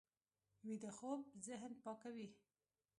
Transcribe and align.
ویده 0.65 0.91
خوب 0.97 1.19
ذهن 1.45 1.71
پاکوي 1.83 2.27